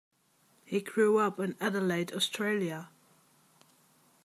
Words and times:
He 0.65 0.81
grew 0.81 1.19
up 1.19 1.39
in 1.39 1.55
Adelaide, 1.59 2.11
Australia. 2.13 2.89